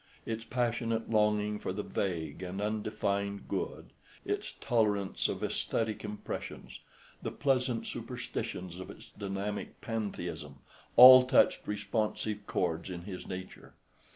[0.25, 3.91] Its passionate longing for the vague and undefined good,
[4.25, 6.79] its tolerance of æsthetic impressions,
[7.21, 10.57] the pleasant superstitions of its dynamic pantheism,
[10.95, 13.75] all touched responsive chords in his nature.